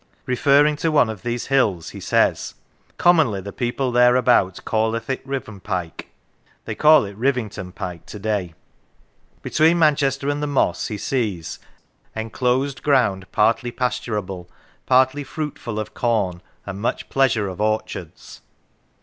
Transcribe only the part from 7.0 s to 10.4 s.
it Rivington Pike to day. Between Manchester